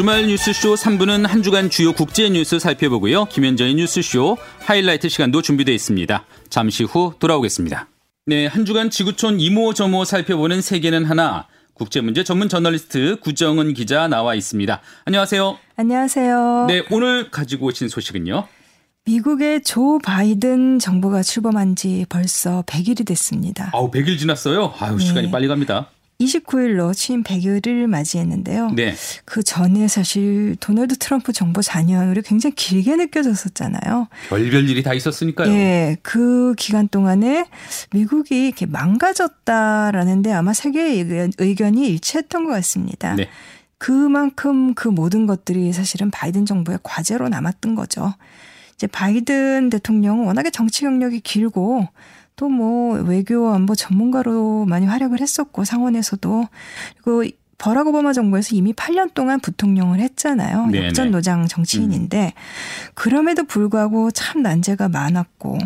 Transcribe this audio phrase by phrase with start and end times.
[0.00, 3.26] 주말 뉴스쇼 3부는 한 주간 주요 국제 뉴스 살펴보고요.
[3.26, 6.24] 김현정의 뉴스쇼 하이라이트 시간도 준비되어 있습니다.
[6.48, 7.86] 잠시 후 돌아오겠습니다.
[8.24, 11.48] 네, 한 주간 지구촌 이모저모 살펴보는 세계는 하나.
[11.74, 14.80] 국제문제 전문 저널리스트 구정은 기자 나와 있습니다.
[15.04, 15.58] 안녕하세요.
[15.76, 16.64] 안녕하세요.
[16.66, 18.48] 네, 오늘 가지고 오신 소식은요?
[19.04, 23.70] 미국의 조 바이든 정부가 출범한 지 벌써 100일이 됐습니다.
[23.74, 24.72] 아우, 100일 지났어요?
[24.78, 25.04] 아유, 네.
[25.04, 25.90] 시간이 빨리 갑니다.
[26.20, 28.70] 29일로 취임 100일을 맞이했는데요.
[28.70, 28.94] 네.
[29.24, 34.08] 그 전에 사실 도널드 트럼프 정부 4년으로 굉장히 길게 느껴졌었잖아요.
[34.28, 35.50] 별별 일이 다 있었으니까요.
[35.50, 35.96] 네.
[36.02, 37.46] 그 기간 동안에
[37.92, 43.14] 미국이 이렇게 망가졌다라는데 아마 세계의 의견이 일치했던 것 같습니다.
[43.14, 43.28] 네.
[43.78, 48.12] 그만큼 그 모든 것들이 사실은 바이든 정부의 과제로 남았던 거죠.
[48.74, 51.88] 이제 바이든 대통령은 워낙에 정치 경력이 길고
[52.40, 56.46] 또 뭐 외교 안보 전문가로 많이 활약을 했었고 상원에서도.
[57.04, 60.68] 그리고 버락 오바마 정부에서 이미 8년 동안 부통령을 했잖아요.
[60.68, 60.86] 네네.
[60.86, 62.90] 역전 노장 정치인인데 음.
[62.94, 65.58] 그럼에도 불구하고 참 난제가 많았고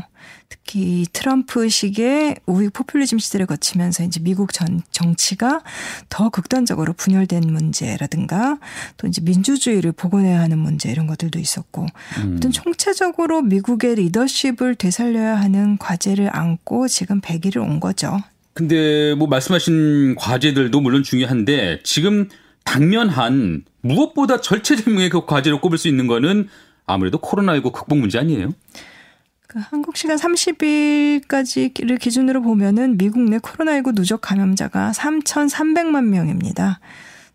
[0.48, 5.62] 특히 트럼프식의 우익 포퓰리즘 시대를 거치면서 이제 미국 전 정치가
[6.08, 8.58] 더 극단적으로 분열된 문제라든가
[8.96, 11.86] 또 이제 민주주의를 복원해야 하는 문제 이런 것들도 있었고
[12.18, 12.34] 음.
[12.36, 18.18] 어떤 총체적으로 미국의 리더십을 되살려야 하는 과제를 안고 지금 100일을 온 거죠.
[18.54, 22.28] 근데 뭐 말씀하신 과제들도 물론 중요한데 지금
[22.64, 26.48] 당면한 무엇보다 절체절명의 그 과제로 꼽을 수 있는 거는
[26.86, 28.50] 아무래도 코로나19 극복 문제 아니에요?
[29.48, 36.80] 그 한국 시간 30일까지를 기준으로 보면은 미국 내 코로나19 누적 감염자가 3,300만 명입니다.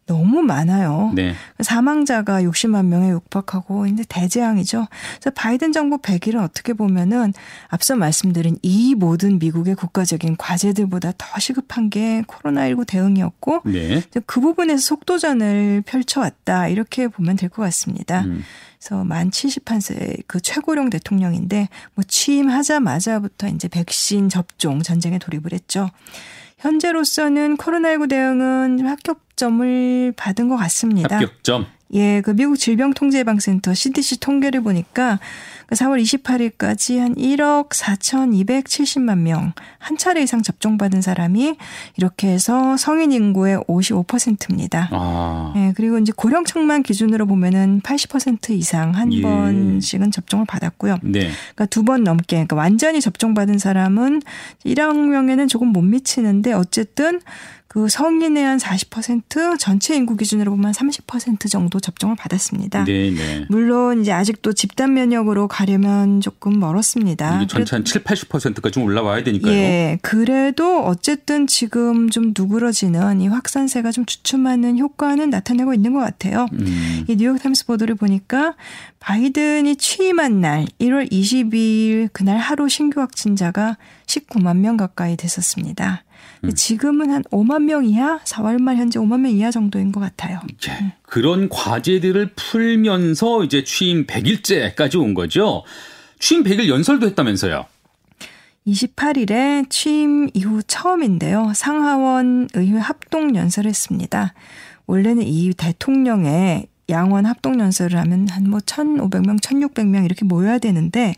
[0.10, 1.12] 너무 많아요.
[1.14, 1.36] 네.
[1.60, 4.88] 사망자가 60만 명에 육박하고 이제 대재앙이죠.
[5.20, 7.32] 그래서 바이든 정부 100일은 어떻게 보면은
[7.68, 14.02] 앞서 말씀드린 이 모든 미국의 국가적인 과제들보다 더 시급한 게 코로나19 대응이었고 네.
[14.26, 18.22] 그 부분에서 속도전을 펼쳐왔다 이렇게 보면 될 것 같습니다.
[18.22, 18.44] 음.
[18.80, 25.90] 그래서 만 71세 그 최고령 대통령인데 뭐 취임하자마자부터 이제 백신 접종 전쟁에 돌입을 했죠.
[26.60, 31.16] 현재로서는 코로나19 대응은 합격 점을 받은 것 같습니다.
[31.16, 31.66] 합격점.
[31.92, 35.20] 예, 그 미국 질병통제예방센터 CDC 통계를 보니까
[35.72, 41.56] 4월 28일까지 한 1억 4,270만 명, 한 차례 이상 접종받은 사람이
[41.98, 44.90] 이렇게 해서 성인 인구의 55%입니다.
[44.92, 45.54] 아.
[45.56, 49.22] 예, 그리고 이제 고령층만 기준으로 보면은 80% 이상 한 예.
[49.22, 50.98] 번씩은 접종을 받았고요.
[51.02, 51.32] 네.
[51.56, 54.22] 그러니까 두 번 넘게, 그러니까 완전히 접종받은 사람은
[54.64, 57.20] 1억 명에는 조금 못 미치는데 어쨌든
[57.70, 62.84] 그 성인의 한 40% 전체 인구 기준으로 보면 30% 정도 접종을 받았습니다.
[62.84, 63.12] 네네.
[63.12, 63.46] 네.
[63.48, 67.46] 물론 이제 아직도 집단 면역으로 가려면 조금 멀었습니다.
[67.46, 69.54] 전체 한 7, 80%까지 좀 올라와야 되니까요.
[69.54, 70.00] 예.
[70.02, 76.48] 그래도 어쨌든 지금 좀 누그러지는 이 확산세가 좀 주춤하는 효과는 나타내고 있는 것 같아요.
[76.54, 77.06] 음.
[77.08, 78.56] 이 뉴욕 타임스 보도를 보니까
[79.00, 83.78] 바이든이 취임한 날 1월 22일 그날 하루 신규 확진자가
[84.08, 86.04] 19만 명 가까이 됐었습니다.
[86.44, 86.54] 음.
[86.54, 90.40] 지금은 한 5만 명 이하, 4월 말 현재 5만 명 이하 정도인 것 같아요.
[90.62, 90.78] 네.
[90.82, 90.92] 음.
[91.04, 95.64] 그런 과제들을 풀면서 이제 취임 100일째까지 온 거죠.
[96.20, 97.66] 취임 100일 연설도 했다면서요.
[98.68, 101.54] 28일에 취임 이후 처음인데요.
[101.56, 104.34] 상하원 의회 합동 연설했습니다.
[104.86, 111.16] 원래는 이 대통령의 양원 합동 연설을 하면 한 뭐 1,500명, 1,600명 이렇게 모여야 되는데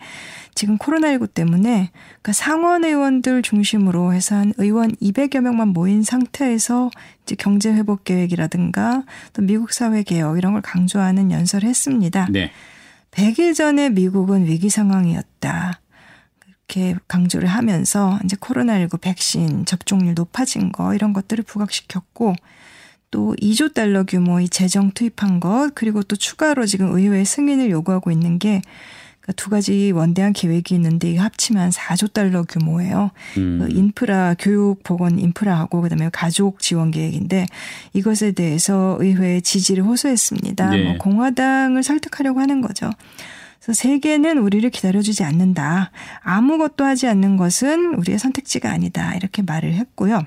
[0.53, 6.91] 지금 코로나19 때문에 그러니까 상원 의원들 중심으로 해서 한 의원 200여 명만 모인 상태에서
[7.23, 12.27] 이제 경제 회복 계획이라든가 또 미국 사회 개혁 이런 걸 강조하는 연설을 했습니다.
[12.29, 12.51] 네.
[13.11, 15.79] 100일 전에 미국은 위기 상황이었다.
[16.47, 22.35] 이렇게 강조를 하면서 이제 코로나19 백신 접종률 높아진 거 이런 것들을 부각시켰고
[23.11, 28.39] 또 2조 달러 규모의 재정 투입한 것 그리고 또 추가로 지금 의회 승인을 요구하고 있는
[28.39, 28.61] 게
[29.19, 33.11] 그러니까 두 가지 원대한 계획이 있는데 합치면 4조 달러 규모예요.
[33.37, 33.59] 음.
[33.59, 37.45] 그 인프라 교육 보건 인프라하고 그다음에 가족 지원 계획인데
[37.93, 40.69] 이것에 대해서 의회에 지지를 호소했습니다.
[40.71, 40.83] 네.
[40.83, 42.89] 뭐 공화당을 설득하려고 하는 거죠.
[43.59, 45.91] 그래서 세계는 우리를 기다려주지 않는다.
[46.21, 49.13] 아무것도 하지 않는 것은 우리의 선택지가 아니다.
[49.15, 50.25] 이렇게 말을 했고요.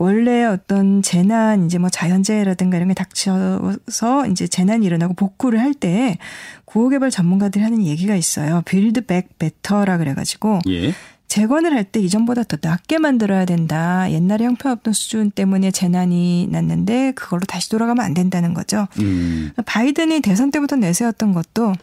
[0.00, 6.16] 원래 어떤 재난 이제 뭐 자연재해라든가 이런 게 닥쳐서 이제 재난이 일어나고 복구를 할 때
[6.64, 8.62] 구호개발 전문가들이 하는 얘기가 있어요.
[8.64, 10.94] Build Back Better라 그래가지고 예.
[11.28, 14.10] 재건을 할 때 이전보다 더 낫게 만들어야 된다.
[14.10, 18.88] 옛날에 형편없던 수준 때문에 재난이 났는데 그걸로 다시 돌아가면 안 된다는 거죠.
[19.00, 19.50] 음.
[19.66, 21.74] 바이든이 대선 때부터 내세웠던 것도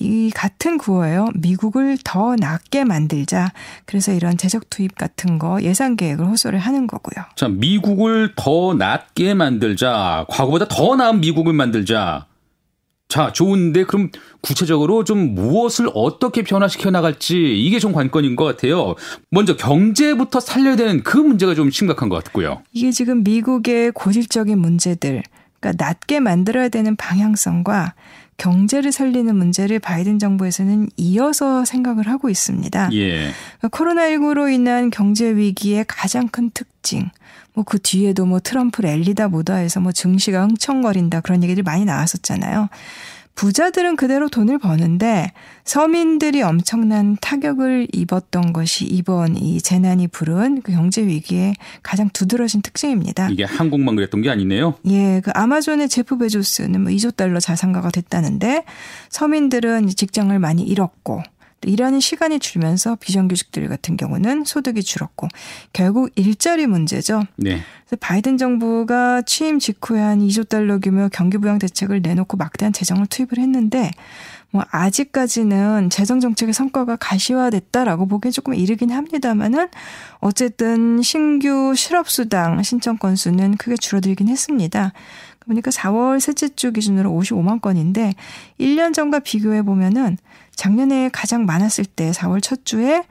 [0.00, 1.28] 이 같은 구호예요.
[1.34, 3.52] 미국을 더 낫게 만들자.
[3.84, 7.24] 그래서 이런 재정 투입 같은 거 예산 계획을 호소를 하는 거고요.
[7.36, 10.24] 자, 미국을 더 낫게 만들자.
[10.28, 12.26] 과거보다 더 나은 미국을 만들자.
[13.08, 14.10] 자, 좋은데 그럼
[14.40, 18.94] 구체적으로 좀 무엇을 어떻게 변화시켜 나갈지 이게 좀 관건인 것 같아요.
[19.30, 22.62] 먼저 경제부터 살려야 되는 그 문제가 좀 심각한 것 같고요.
[22.72, 25.24] 이게 지금 미국의 고질적인 문제들,
[25.58, 27.94] 그러니까 낮게 만들어야 되는 방향성과
[28.40, 32.88] 경제를 살리는 문제를 바이든 정부에서는 이어서 생각을 하고 있습니다.
[32.94, 33.32] 예.
[33.58, 37.10] 그러니까 코로나19로 인한 경제 위기의 가장 큰 특징,
[37.52, 42.68] 뭐 그 뒤에도 뭐 트럼프 랠리다 뭐다 해서 뭐 증시가 흥청거린다 그런 얘기들이 많이 나왔었잖아요.
[43.34, 45.32] 부자들은 그대로 돈을 버는데
[45.64, 53.30] 서민들이 엄청난 타격을 입었던 것이 이번 이 재난이 부른 그 경제 위기의 가장 두드러진 특징입니다.
[53.30, 54.74] 이게 한국만 그랬던 게 아니네요.
[54.88, 58.64] 예, 그 아마존의 제프 베조스는 뭐 2조 달러 자산가가 됐다는데
[59.08, 61.22] 서민들은 직장을 많이 잃었고
[61.62, 65.28] 일하는 시간이 줄면서 비정규직들 같은 경우는 소득이 줄었고
[65.72, 67.24] 결국 일자리 문제죠.
[67.36, 67.60] 네.
[67.84, 73.06] 그래서 바이든 정부가 취임 직후에 한 2조 달러 규모 경기 부양 대책을 내놓고 막대한 재정을
[73.06, 73.90] 투입을 했는데
[74.50, 79.68] 뭐 아직까지는 재정 정책의 성과가 가시화됐다라고 보기엔 조금 이르긴 합니다만은
[80.18, 84.92] 어쨌든 신규 실업 수당 신청 건수는 크게 줄어들긴 했습니다.
[85.50, 88.14] 그러니까 4월 셋째 주 기준으로 55만 건인데
[88.58, 90.16] 1년 전과 비교해 보면은
[90.54, 93.02] 작년에 가장 많았을 때 4월 첫 주에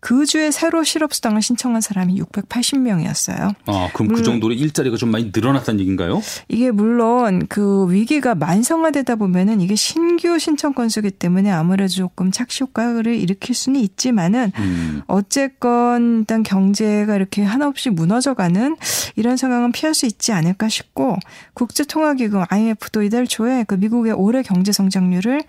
[0.00, 3.54] 그 주에 새로 실업수당을 신청한 사람이 680명이었어요.
[3.66, 6.22] 아, 그럼 그 정도로 일자리가 좀 많이 늘어났다는 얘기인가요?
[6.48, 13.16] 이게 물론 그 위기가 만성화되다 보면은 이게 신규 신청 건수기 때문에 아무래도 조금 착시 효과를
[13.16, 15.02] 일으킬 수는 있지만은 음.
[15.08, 18.76] 어쨌건 일단 경제가 이렇게 한없이 무너져가는
[19.16, 21.16] 이런 상황은 피할 수 있지 않을까 싶고
[21.54, 25.42] 국제통화기금 IMF도 이달 초에 그 미국의 올해 경제 성장률을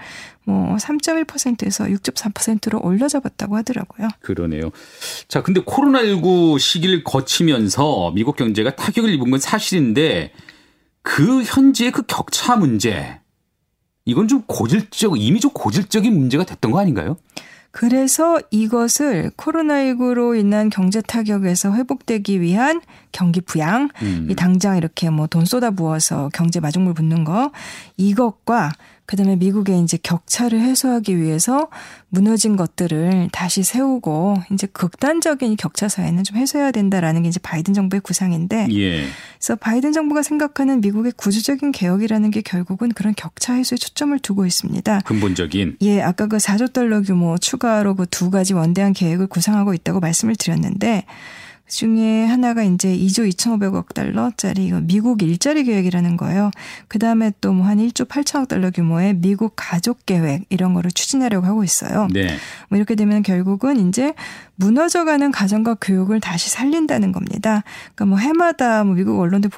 [0.45, 4.07] 뭐 3.1%에서 6.3%로 올려 잡았다고 하더라고요.
[4.21, 4.71] 그러네요.
[5.27, 10.31] 자, 근데 코로나19 시기를 거치면서 미국 경제가 타격을 입은 건 사실인데
[11.01, 13.19] 그 현지의 그 격차 문제
[14.06, 17.18] 이건 좀 고질적 이미 좀 고질적인 문제가 됐던 거 아닌가요?
[17.71, 22.81] 그래서 이것을 코로나19로 인한 경제 타격에서 회복되기 위한
[23.12, 24.27] 경기 부양, 음.
[24.30, 27.51] 이 당장 이렇게 뭐 돈 쏟아 부어서 경제 마중물 붓는 거
[27.97, 28.71] 이것과
[29.09, 31.69] 그다음에 미국의 이제 격차를 해소하기 위해서
[32.09, 38.01] 무너진 것들을 다시 세우고 이제 극단적인 격차 사회는 좀 해소해야 된다라는 게 이제 바이든 정부의
[38.01, 39.06] 구상인데 예.
[39.39, 45.01] 그래서 바이든 정부가 생각하는 미국의 구조적인 개혁이라는 게 결국은 그런 격차 해소에 초점을 두고 있습니다.
[45.01, 50.01] 근본적인 예, 아까 그 4조 달러 규모 추가로 그 두 가지 원대한 계획을 구상하고 있다고
[50.01, 51.05] 말씀을 드렸는데
[51.69, 56.50] 그 중에 하나가 이제 2조 2,500억 달러짜리 이거 미국 일자리 계획이라는 거예요.
[56.88, 61.45] 그 다음에 또 뭐 한 1조 8천억 달러 규모의 미국 가족 계획 이런 거를 추진하려고
[61.45, 62.07] 하고 있어요.
[62.12, 62.38] 네.
[62.69, 64.13] 뭐 이렇게 되면 결국은 이제
[64.56, 67.63] 무너져가는 가정과 교육을 다시 살린다는 겁니다.
[67.94, 69.51] 그러니까 뭐 해마다 뭐 미국 언론들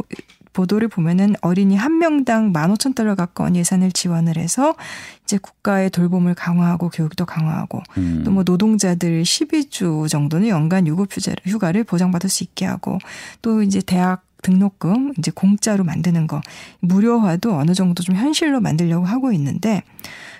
[0.53, 4.75] 보, 보도를 보면은 어린이 한 명당 15,000달러 가까운 예산을 지원을 해서
[5.23, 8.23] 이제 국가의 돌봄을 강화하고 교육도 강화하고 음.
[8.23, 11.09] 또뭐 노동자들 12주 정도는 연간 유급
[11.45, 12.99] 휴가를 보장받을 수 있게 하고
[13.41, 16.41] 또 이제 대학 등록금 이제 공짜로 만드는 거
[16.79, 19.83] 무료화도 어느 정도 좀 현실로 만들려고 하고 있는데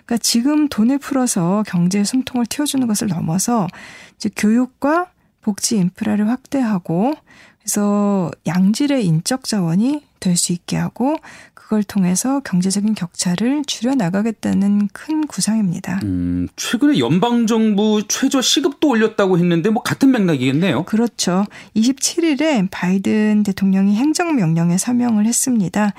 [0.06, 3.68] 그러니까 지금 돈을 풀어서 경제 숨통을 틔워주는 것을 넘어서
[4.16, 7.16] 이제 교육과 복지 인프라를 확대하고
[7.64, 11.18] 그래서 양질의 인적 자원이 될 수 있게 하고
[11.54, 16.00] 그걸 통해서 경제적인 격차를 줄여 나가겠다는 큰 구상입니다.
[16.04, 20.84] 음, 최근에 연방 정부 최저 시급도 올렸다고 했는데 뭐 같은 맥락이겠네요.
[20.84, 21.46] 그렇죠.
[21.76, 25.94] 27일에 바이든 대통령이 행정 명령에 서명을 했습니다.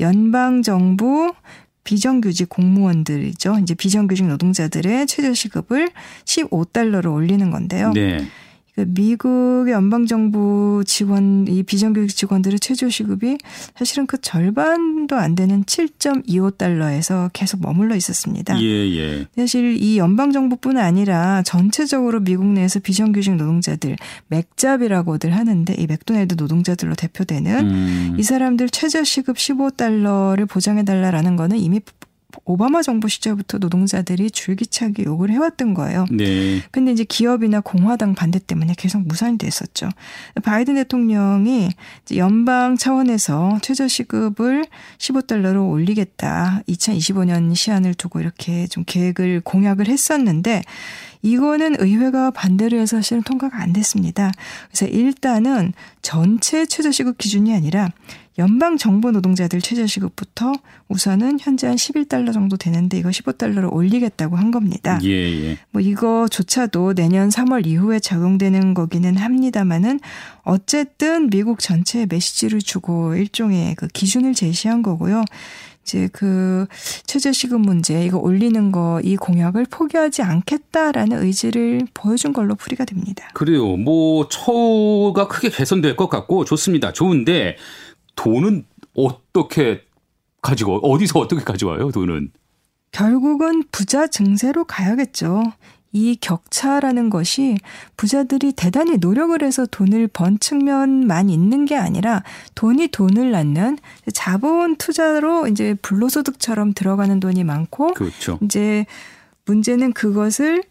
[0.00, 1.32] 연방 정부
[1.84, 3.58] 비정규직 공무원들이죠.
[3.62, 5.90] 이제 비정규직 노동자들의 최저 시급을
[6.24, 7.92] 15달러로 올리는 건데요.
[7.92, 8.26] 네.
[8.74, 13.38] 그 미국 연방정부 직원, 이 비정규직 직원들의 최저 시급이
[13.76, 18.60] 사실은 그 절반도 안 되는 7.25달러에서 계속 머물러 있었습니다.
[18.60, 19.26] 예, 예.
[19.36, 23.94] 사실 이 연방정부뿐 아니라 전체적으로 미국 내에서 비정규직 노동자들,
[24.26, 28.16] 맥잡이라고들 하는데 이 맥도날드 노동자들로 대표되는 음.
[28.18, 31.80] 이 사람들 최저 시급 15달러를 보장해달라라는 거는 이미
[32.44, 36.06] 오바마 정부 시절부터 노동자들이 줄기차게 요구를 해왔던 거예요.
[36.10, 36.62] 네.
[36.70, 39.88] 근데 이제 기업이나 공화당 반대 때문에 계속 무산이 됐었죠.
[40.42, 41.70] 바이든 대통령이
[42.16, 44.66] 연방 차원에서 최저시급을
[44.98, 46.62] 15달러로 올리겠다.
[46.68, 50.62] 2025년 시한을 두고 이렇게 좀 계획을 공약을 했었는데
[51.24, 54.30] 이거는 의회가 반대를 해서 사실은 통과가 안 됐습니다.
[54.68, 55.72] 그래서 일단은
[56.02, 57.88] 전체 최저시급 기준이 아니라
[58.38, 60.52] 연방 정부 노동자들 최저 시급부터
[60.88, 64.98] 우선은 현재 한 11달러 정도 되는데 이거 15달러로 올리겠다고 한 겁니다.
[65.04, 65.58] 예, 예.
[65.70, 70.00] 뭐 이거조차도 내년 3월 이후에 적용되는 거기는 합니다만은
[70.42, 75.24] 어쨌든 미국 전체에 메시지를 주고 일종의 그 기준을 제시한 거고요.
[75.82, 76.66] 이제 그
[77.06, 83.28] 최저시급 문제 이거 올리는 거 이 공약을 포기하지 않겠다라는 의지를 보여준 걸로 풀이가 됩니다.
[83.34, 83.76] 그래요.
[83.76, 86.92] 뭐 처우가 크게 개선될 것 같고 좋습니다.
[86.92, 87.56] 좋은데
[88.16, 89.82] 돈은 어떻게
[90.42, 91.90] 가지고 어디서 어떻게 가져와요?
[91.90, 92.30] 돈은
[92.92, 95.42] 결국은 부자 증세로 가야겠죠.
[95.92, 97.56] 이 격차라는 것이
[97.96, 102.24] 부자들이 대단히 노력을 해서 돈을 번 측면만 있는 게 아니라
[102.56, 103.78] 돈이 돈을 낳는
[104.12, 108.40] 자본 투자로 이제 불로소득처럼 들어가는 돈이 많고 그렇죠.
[108.42, 108.86] 이제
[109.46, 110.64] 문제는 그것을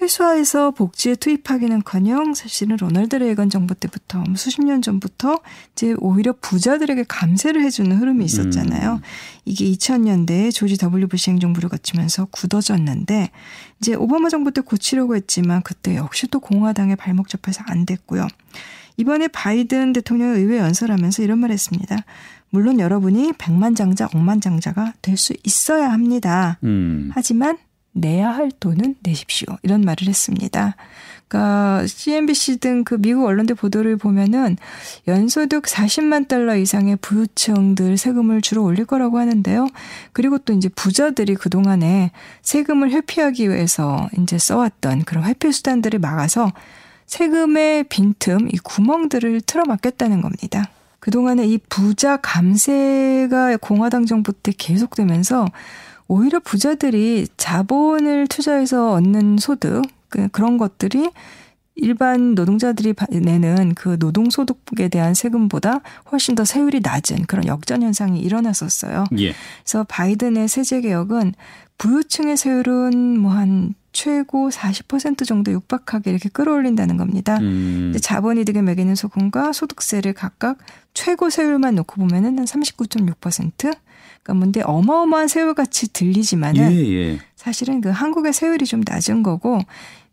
[0.00, 5.40] 회수해서 복지에 투입하기는커녕 사실은 로널드 레이건 정부 때부터 뭐 수십 년 전부터
[5.72, 8.94] 이제 오히려 부자들에게 감세를 해주는 흐름이 있었잖아요.
[8.94, 9.00] 음.
[9.44, 13.30] 이게 2000년대에 조지 W 부시 행정부를 거치면서 굳어졌는데
[13.80, 18.26] 이제 오바마 정부 때 고치려고 했지만 그때 역시 또 공화당에 발목 잡혀서 안 됐고요.
[18.96, 22.04] 이번에 바이든 대통령이 의회 연설하면서 이런 말 했습니다.
[22.50, 26.58] 물론 여러분이 백만장자, 억만장자가 될 수 있어야 합니다.
[26.62, 27.10] 음.
[27.12, 27.58] 하지만
[27.94, 29.46] 내야 할 돈은 내십시오.
[29.62, 30.76] 이런 말을 했습니다.
[31.28, 34.56] 그러니까 CNBC 등 그 미국 언론들 보도를 보면은
[35.08, 39.68] 연소득 40만 달러 이상의 부유층들 세금을 주로 올릴 거라고 하는데요.
[40.12, 42.10] 그리고 또 이제 부자들이 그동안에
[42.42, 46.52] 세금을 회피하기 위해서 이제 써왔던 그런 회피 수단들을 막아서
[47.06, 50.68] 세금의 빈틈, 이 구멍들을 틀어막겠다는 겁니다.
[51.00, 55.46] 그동안에 이 부자 감세가 공화당 정부 때 계속되면서
[56.08, 61.10] 오히려 부자들이 자본을 투자해서 얻는 소득 그, 그런 것들이
[61.76, 65.80] 일반 노동자들이 내는 그 노동소득에 대한 세금보다
[66.12, 69.04] 훨씬 더 세율이 낮은 그런 역전 현상이 일어났었어요.
[69.18, 69.34] 예.
[69.64, 71.34] 그래서 바이든의 세제 개혁은
[71.78, 77.38] 부유층의 세율은 뭐 한 최고 40% 정도 육박하게 이렇게 끌어올린다는 겁니다.
[77.38, 77.94] 음.
[77.98, 80.58] 자본이득에 매기는 소금과 소득세를 각각
[80.92, 83.74] 최고 세율만 놓고 보면은 한 39.6%,
[84.24, 87.18] 그러니까 뭔데 어마어마한 세율같이 들리지만은 예, 예.
[87.36, 89.60] 사실은 그 한국의 세율이 좀 낮은 거고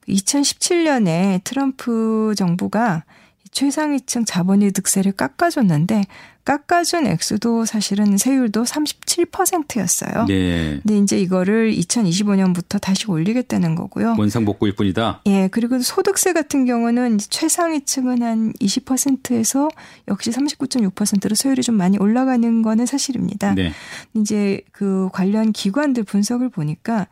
[0.08, 3.06] 2017년에 트럼프 정부가
[3.52, 6.04] 최상위층 자본이 득세를 깎아줬는데
[6.44, 10.26] 깎아준 액수도 사실은 세율도 37%였어요.
[10.26, 10.80] 네.
[10.82, 14.16] 근데 이제 이거를 2025년부터 다시 올리겠다는 거고요.
[14.18, 15.22] 원상복구일 뿐이다.
[15.28, 15.48] 예.
[15.50, 19.70] 그리고 소득세 같은 경우는 최상위층은 한 20%에서
[20.08, 23.54] 역시 39.6%로 세율이 좀 많이 올라가는 거는 사실입니다.
[23.54, 23.72] 네.
[24.14, 27.08] 이제 그 관련 기관들 분석을 보니까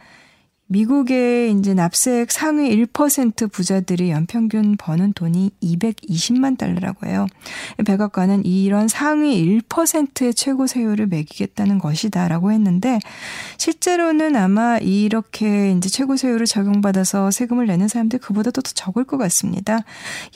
[0.71, 7.25] 미국의 이제 납세액 상위 1% 부자들이 연평균 버는 돈이 220만 달러라고 해요.
[7.83, 12.99] 백악관은 이런 상위 1%의 최고 세율을 매기겠다는 것이다라고 했는데
[13.57, 19.79] 실제로는 아마 이렇게 이제 최고 세율을 적용받아서 세금을 내는 사람들 그보다도 더 적을 것 같습니다.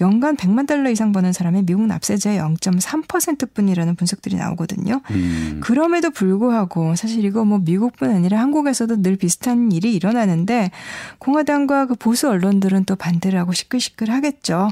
[0.01, 5.01] 연간 100만 달러 이상 버는 사람의 미국 납세자의 0.3%뿐이라는 분석들이 나오거든요.
[5.11, 5.59] 음.
[5.61, 10.71] 그럼에도 불구하고 사실 이거 뭐 미국뿐 아니라 한국에서도 늘 비슷한 일이 일어나 하는데
[11.19, 14.69] 공화당과 그 보수 언론들은 또 반대를 하고 시끌시끌 하겠죠.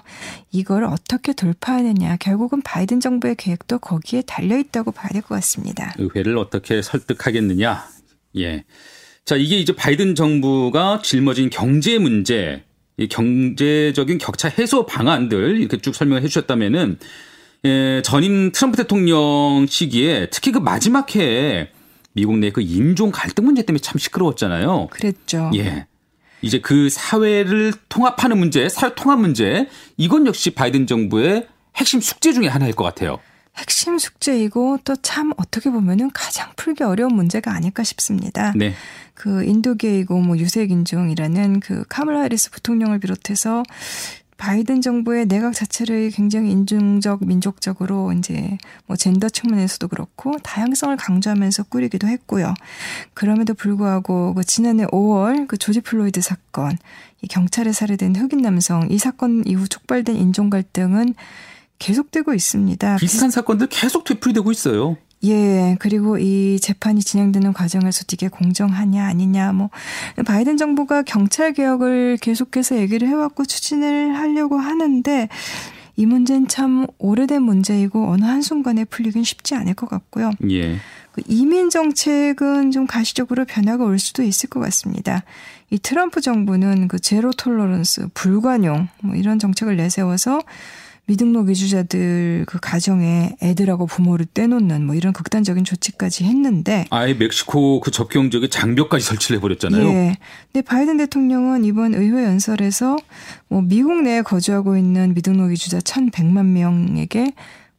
[0.51, 2.17] 이걸 어떻게 돌파하느냐.
[2.17, 5.93] 결국은 바이든 정부의 계획도 거기에 달려 있다고 봐야 될 것 같습니다.
[6.00, 7.86] 의회를 어떻게 설득하겠느냐.
[8.38, 8.63] 예.
[9.25, 12.63] 자, 이게 이제 바이든 정부가 짊어진 경제 문제,
[12.98, 16.98] 이 경제적인 격차 해소 방안들 이렇게 쭉 설명을 해 주셨다면은
[17.65, 21.70] 예, 전임 트럼프 대통령 시기에 특히 그 마지막 해에
[22.13, 24.88] 미국 내 그 인종 갈등 문제 때문에 참 시끄러웠잖아요.
[24.91, 25.51] 그랬죠.
[25.56, 25.88] 예.
[26.41, 32.50] 이제 그 사회를 통합하는 문제, 사회 통합 문제, 이건 역시 바이든 정부의 핵심 숙제 중의
[32.50, 33.20] 하나일 것 같아요.
[33.58, 38.53] 핵심 숙제이고 또 참 어떻게 보면은 가장 풀기 어려운 문제가 아닐까 싶습니다.
[38.56, 38.74] 네.
[39.13, 43.63] 그 인도계이고 뭐 유색인종이라는 그 카멀라 하리스 부통령을 비롯해서
[44.42, 48.58] 바이든 정부의 내각 자체를 굉장히 인종적, 민족적으로 이제
[48.88, 52.56] 뭐 젠더 측면에서도 그렇고 다양성을 강조하면서 꾸리기도 했고요.
[53.14, 56.80] 그럼에도 불구하고 그 지난해 5월 그 조지 플로이드 사건,
[57.22, 61.14] 이 경찰에 살해된 흑인 남성 이 사건 이후 촉발된 인종 갈등은
[61.78, 62.96] 계속되고 있습니다.
[62.96, 64.98] 비슷한 사건들 계속 되풀이되고 있어요.
[65.24, 69.70] 예, 그리고 이 재판이 진행되는 과정에서 이게 공정하냐 아니냐 뭐
[70.25, 75.30] 바이든 정부가 경찰 개혁을 계속해서 얘기를 해왔고 추진을 하려고 하는데
[75.96, 80.32] 이 문제는 참 오래된 문제이고 어느 한순간에 풀리긴 쉽지 않을 것 같고요.
[80.50, 80.78] 예.
[81.12, 85.24] 그 이민 정책은 좀 가시적으로 변화가 올 수도 있을 것 같습니다.
[85.70, 90.42] 이 트럼프 정부는 그 제로 톨러런스, 불관용 뭐 이런 정책을 내세워서
[91.12, 97.91] 미등록 이주자들 그 가정에 애들하고 부모를 떼놓는 뭐 이런 극단적인 조치까지 했는데 아예 멕시코 그
[97.91, 99.89] 접경 지역에 장벽까지 설치를 해버렸잖아요.
[99.89, 100.18] 예.
[100.53, 102.96] 근데 바이든 대통령은 이번 의회 연설에서
[103.50, 107.34] 뭐 미국 내에 거주하고 있는 미등록 이주자 1,100만 명에게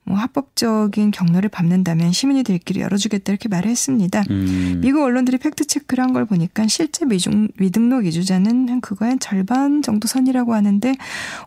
[0.05, 4.25] 뭐 합법적인 경로를 밟는다면 시민이 될 길을 열어주겠다 이렇게 말을 했습니다.
[4.31, 4.81] 음.
[4.81, 10.07] 미국 언론들이 팩트 체크를 한 걸 보니까 실제 미중, 미등록 이주자는 한 그거의 절반 정도
[10.09, 10.95] 선이라고 하는데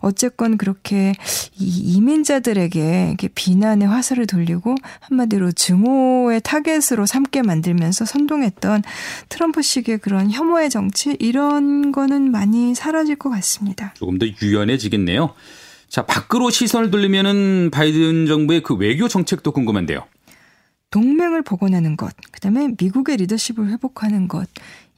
[0.00, 1.12] 어쨌건 그렇게
[1.58, 8.82] 이 이민자들에게 이렇게 비난의 화살을 돌리고 한마디로 증오의 타겟으로 삼게 만들면서 선동했던
[9.28, 13.94] 트럼프식의 그런 혐오의 정치 이런 거는 많이 사라질 것 같습니다.
[13.94, 15.34] 조금 더 유연해지겠네요.
[15.96, 20.04] 자, 밖으로 시선을 돌리면은 바이든 정부의 그 외교 정책도 궁금한데요.
[20.90, 24.46] 동맹을 복원하는 것, 그다음에 미국의 리더십을 회복하는 것.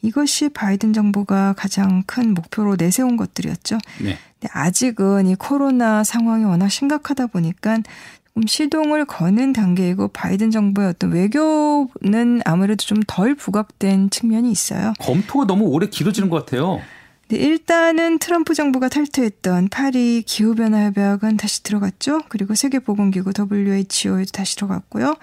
[0.02, 3.78] 이것이 바이든 정부가 가장 큰 목표로 내세운 것들이었죠.
[4.00, 4.18] 네.
[4.40, 7.78] 근데 아직은 이 코로나 상황이 워낙 심각하다 보니까
[8.38, 14.94] 조금 시동을 거는 단계이고 바이든 정부의 어떤 외교는 아무래도 좀 덜 부각된 측면이 있어요.
[14.98, 16.80] 검토가 너무 오래 길어지는 것 같아요.
[17.28, 22.22] 네, 일단은 트럼프 정부가 탈퇴했던 파리 기후변화 협약은 다시 들어갔죠.
[22.28, 25.14] 그리고 세계보건기구 WHO에도 다시 들어갔고요.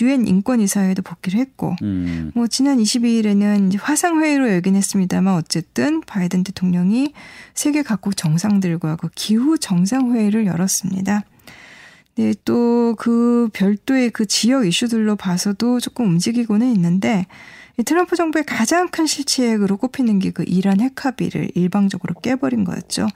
[0.00, 2.32] 유엔 인권이사회에도 복귀를 했고, 음.
[2.34, 7.12] 뭐 지난 22일에는 화상 회의로 열긴 했습니다만 어쨌든 바이든 대통령이
[7.54, 11.24] 세계 각국 정상들과 그 기후 정상 회의를 열었습니다.
[12.16, 17.26] 네, 또 그 별도의 그 지역 이슈들로 봐서도 조금 움직이고는 있는데
[17.84, 23.08] 트럼프 정부의 가장 큰 실체액으로 꼽히는 게 그 이란 핵 합의를 일방적으로 깨버린 거였죠.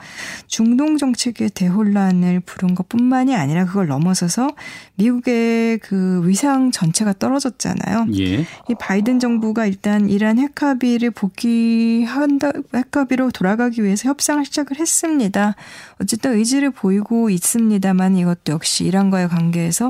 [0.47, 4.49] 중동 정책의 대혼란을 부른 것뿐만이 아니라 그걸 넘어서서
[4.97, 8.06] 미국의 그 위상 전체가 떨어졌잖아요.
[8.18, 8.40] 예.
[8.40, 15.54] 이 바이든 정부가 일단 이란 핵 합의를 복귀한다 핵 합의로 돌아가기 위해서 협상을 시작을 했습니다.
[16.00, 19.88] 어쨌든 의지를 보이고 있습니다만 이것도 역시 이란과의 관계에서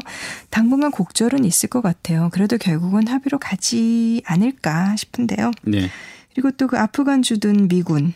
[0.50, 2.28] 당분간 곡절은 있을 것 같아요.
[2.32, 4.63] 그래도 결국은 합의로 가지 않을까
[4.96, 5.50] 싶은데요.
[5.62, 5.90] 네.
[6.34, 8.14] 그리고 또 그 아프간 주둔 미군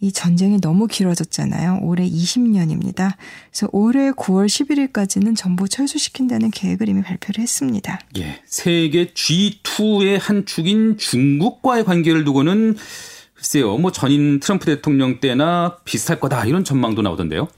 [0.00, 1.80] 이 전쟁이 너무 길어졌잖아요.
[1.82, 3.12] 올해 20년입니다.
[3.50, 8.00] 그래서 올해 9월 11일까지는 전부 철수시킨다는 계획을 이미 발표를 했습니다.
[8.18, 8.40] 예.
[8.46, 12.76] 세계 G2의 한 축인 중국과의 관계를 두고는
[13.34, 17.48] 글쎄요, 뭐 전인 트럼프 대통령 때나 비슷할 거다 이런 전망도 나오던데요.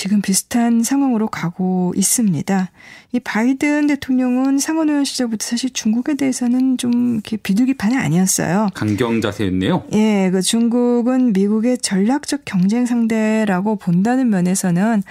[0.00, 2.70] 지금 비슷한 상황으로 가고 있습니다.
[3.12, 8.70] 이 바이든 대통령은 상원의원 시절부터 사실 중국에 대해서는 좀 이렇게 비둘기판이 아니었어요.
[8.72, 9.84] 강경 자세였네요.
[9.92, 15.02] 예, 그 중국은 미국의 전략적 경쟁 상대라고 본다는 면에서는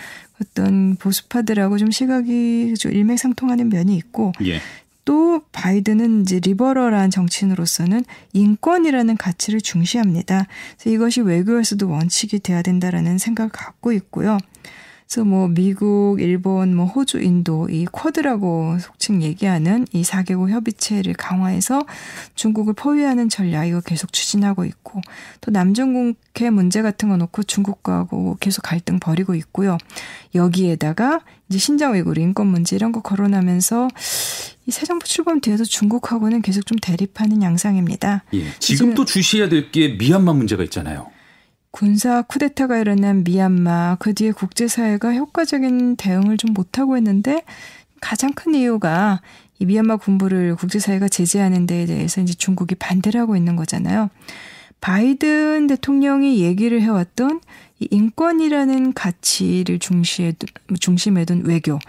[0.41, 4.59] 어떤 보수파들하고 좀 시각이 좀 일맥상통하는 면이 있고 예.
[5.05, 10.47] 또 바이든은 이제 리버럴한 정치인으로서는 인권이라는 가치를 중시합니다.
[10.79, 14.39] 그래서 이것이 외교에서도 원칙이 돼야 된다라는 생각을 갖고 있고요.
[15.11, 21.83] 그래서 뭐 미국, 일본, 뭐 호주, 인도 이 쿼드라고 속칭 얘기하는 이 4개국 협의체를 강화해서
[22.35, 25.01] 중국을 포위하는 전략 이거 계속 추진하고 있고
[25.41, 29.79] 또 남중국해 문제 같은 거 놓고 중국과 하고 계속 갈등 벌이고 있고요.
[30.35, 33.87] 여기에다가 이제 신장 외이구 인권 문제 이런 거 거론하면서
[34.67, 38.25] 이 새 정부 출범 뒤에도 중국하고는 계속 좀 대립하는 양상입니다.
[38.35, 38.43] 예.
[38.59, 41.07] 지금도 주시해야 될 게 미얀마 문제가 있잖아요.
[41.71, 47.43] 군사 쿠데타가 일어난 미얀마 그 뒤에 국제사회가 효과적인 대응을 좀 못하고 있는데
[48.01, 49.21] 가장 큰 이유가
[49.59, 54.09] 이 미얀마 군부를 국제사회가 제재하는 데에 대해서 이제 중국이 반대를 하고 있는 거잖아요.
[54.81, 57.41] 바이든 대통령이 얘기를 해왔던
[57.79, 60.33] 이 인권이라는 가치를 중시에,
[60.79, 61.79] 중심에 둔 외교.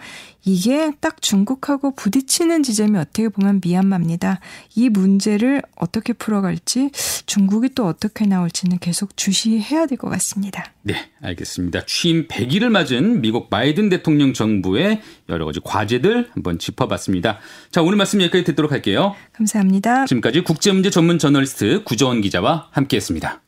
[0.43, 4.39] 이게 딱 중국하고 부딪히는 지점이 어떻게 보면 미얀마입니다.
[4.75, 6.89] 이 문제를 어떻게 풀어갈지
[7.25, 10.65] 중국이 또 어떻게 나올지는 계속 주시해야 될 것 같습니다.
[10.81, 11.85] 네, 알겠습니다.
[11.85, 17.37] 취임 100일을 맞은 미국 바이든 대통령 정부의 여러 가지 과제들 한번 짚어봤습니다.
[17.71, 19.15] 자, 오늘 말씀 여기까지 듣도록 할게요.
[19.33, 20.05] 감사합니다.
[20.07, 23.41] 지금까지 국제문제 전문 저널리스트 구정원 기자와 함께했습니다.